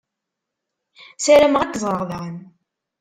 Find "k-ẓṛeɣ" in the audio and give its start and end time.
1.73-2.03